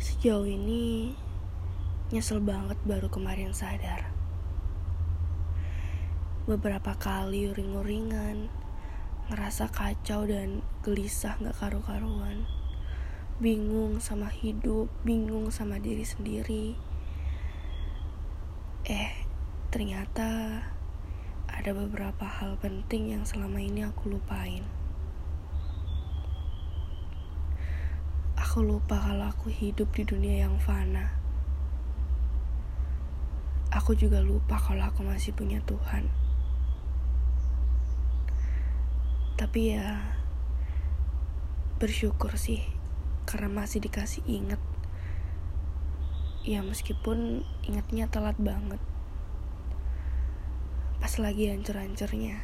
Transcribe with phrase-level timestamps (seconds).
[0.00, 1.12] Sejauh ini
[2.08, 4.08] nyesel banget baru kemarin sadar.
[6.48, 8.48] Beberapa kali uring-uringan,
[9.28, 12.48] ngerasa kacau dan gelisah gak karu-karuan.
[13.44, 16.80] Bingung sama hidup, bingung sama diri sendiri.
[18.88, 19.12] Eh,
[19.68, 20.64] ternyata
[21.44, 24.79] ada beberapa hal penting yang selama ini aku lupain.
[28.50, 31.14] Aku lupa kalau aku hidup di dunia yang fana.
[33.70, 36.10] Aku juga lupa kalau aku masih punya Tuhan.
[39.38, 40.02] Tapi ya
[41.78, 42.66] bersyukur sih
[43.22, 44.58] karena masih dikasih inget.
[46.42, 48.82] Ya meskipun ingatnya telat banget.
[50.98, 52.42] Pas lagi hancur-hancurnya.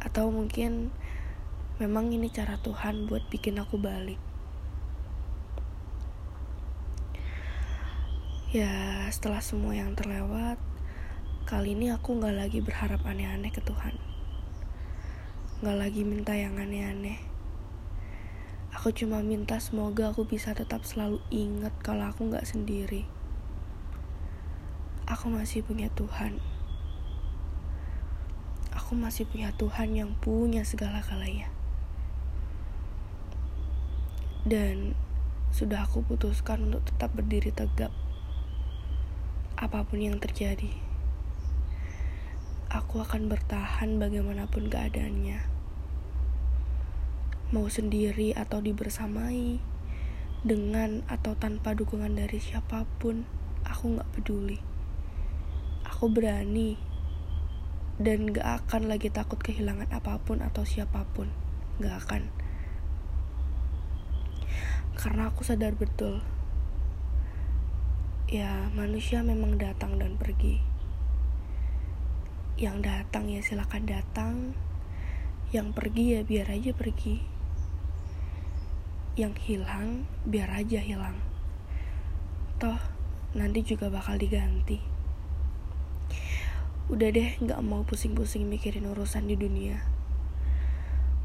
[0.00, 0.96] Atau mungkin
[1.82, 4.22] memang ini cara Tuhan buat bikin aku balik.
[8.54, 10.62] Ya, setelah semua yang terlewat,
[11.42, 13.98] kali ini aku gak lagi berharap aneh-aneh ke Tuhan.
[15.58, 17.18] Gak lagi minta yang aneh-aneh.
[18.78, 23.10] Aku cuma minta semoga aku bisa tetap selalu ingat kalau aku gak sendiri.
[25.10, 26.38] Aku masih punya Tuhan.
[28.70, 31.50] Aku masih punya Tuhan yang punya segala kalanya.
[34.42, 34.98] Dan
[35.54, 37.94] sudah aku putuskan untuk tetap berdiri tegap
[39.54, 40.74] apa pun yang terjadi.
[42.72, 45.44] Aku akan bertahan bagaimanapun keadaannya.
[47.52, 49.60] Mau sendiri atau dibersamai,
[50.42, 53.22] dengan atau tanpa dukungan dari siapa pun,
[53.62, 54.58] aku gak peduli.
[55.86, 56.74] Aku berani
[58.02, 61.30] dan gak akan lagi takut kehilangan apa pun atau siapa pun.
[61.78, 62.26] Gak akan.
[64.92, 66.20] Karena aku sadar betul.
[68.28, 70.60] Ya manusia memang datang dan pergi.
[72.60, 74.34] Yang datang ya silakan datang.
[75.52, 77.24] Yang pergi ya biar aja pergi.
[79.16, 81.16] Yang hilang biar aja hilang.
[82.60, 82.80] Toh
[83.32, 84.80] nanti juga bakal diganti.
[86.92, 89.80] Udah deh nggak mau pusing-pusing mikirin urusan di dunia.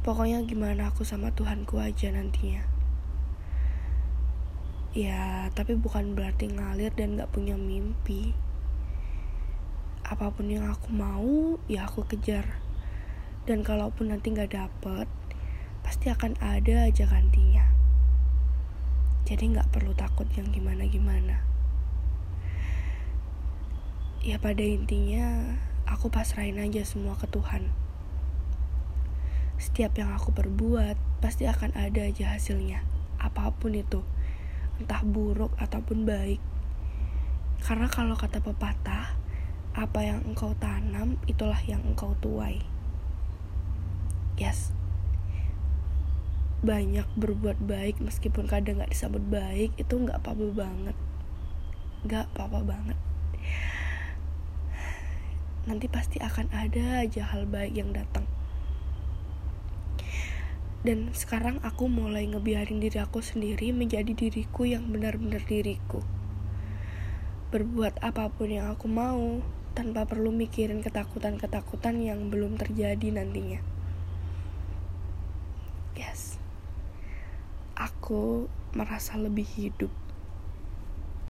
[0.00, 2.69] Pokoknya gimana aku sama Tuhanku aja nantinya
[4.90, 8.34] Ya, tapi bukan berarti ngalir dan gak punya mimpi.
[10.02, 12.58] Apa pun yang aku mau, ya aku kejar.
[13.46, 15.06] Dan kalaupun nanti gak dapet,
[15.86, 17.70] pasti akan ada aja gantinya.
[19.30, 21.38] Jadi gak perlu takut yang gimana-gimana.
[24.26, 25.54] Ya pada intinya,
[25.86, 27.70] aku pasrahin aja semua ke Tuhan.
[29.54, 32.82] Setiap yang aku perbuat, pasti akan ada aja hasilnya.
[33.22, 34.02] Apa pun itu
[34.80, 36.40] entah buruk ataupun baik.
[37.60, 39.20] Karena kalau kata pepatah,
[39.76, 42.64] apa yang engkau tanam itulah yang engkau tuai.
[44.40, 44.72] Yes.
[46.64, 50.96] Banyak berbuat baik meskipun kadang gak disambut baik itu gak apa-apa banget.
[52.08, 52.98] Gak apa-apa banget.
[55.68, 58.24] Nanti pasti akan ada aja hal baik yang datang
[60.80, 66.00] dan sekarang aku mulai ngebiarin diri aku sendiri menjadi diriku yang benar-benar diriku.
[67.52, 69.44] Berbuat apa pun yang aku mau
[69.76, 73.60] tanpa perlu mikirin ketakutan-ketakutan yang belum terjadi nantinya.
[75.94, 76.40] Yes.
[77.76, 79.92] Aku merasa lebih hidup